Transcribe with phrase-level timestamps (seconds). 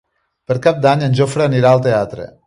[0.51, 2.27] Per Cap d'Any en Jofre anirà al teatre.